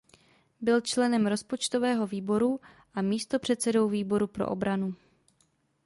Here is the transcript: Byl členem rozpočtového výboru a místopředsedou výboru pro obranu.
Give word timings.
Byl 0.61 0.81
členem 0.81 1.27
rozpočtového 1.27 2.07
výboru 2.07 2.59
a 2.93 3.01
místopředsedou 3.01 3.89
výboru 3.89 4.27
pro 4.27 4.47
obranu. 4.49 4.95